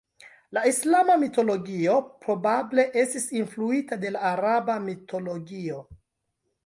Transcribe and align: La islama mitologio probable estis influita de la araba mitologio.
La 0.57 0.61
islama 0.69 1.17
mitologio 1.23 1.97
probable 2.25 2.87
estis 3.03 3.29
influita 3.43 4.01
de 4.07 4.13
la 4.17 4.25
araba 4.31 4.79
mitologio. 4.91 5.79